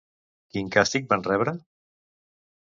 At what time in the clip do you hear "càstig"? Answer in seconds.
0.75-1.05